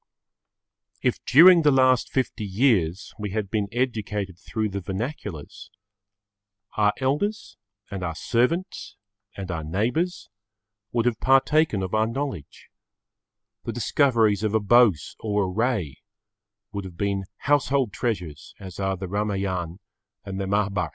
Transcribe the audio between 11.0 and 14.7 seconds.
have partaken of our knowledge; the discoveries of a